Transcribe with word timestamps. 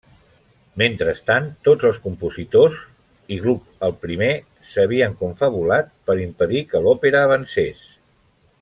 Mentrestant, 0.81 1.49
tots 1.67 1.85
els 1.89 1.99
compositors, 2.05 2.79
i 3.35 3.37
Gluck 3.45 3.85
el 3.89 3.95
primer, 4.07 4.31
s'havien 4.71 5.15
confabulat 5.21 5.93
per 6.09 6.17
impedir 6.25 6.65
que 6.73 6.83
l'òpera 6.87 7.23
avancés. 7.29 7.87